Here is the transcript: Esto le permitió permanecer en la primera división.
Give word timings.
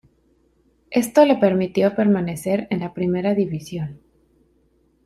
Esto 0.89 1.25
le 1.27 1.35
permitió 1.37 1.95
permanecer 1.95 2.65
en 2.71 2.79
la 2.79 2.91
primera 2.91 3.35
división. 3.35 3.99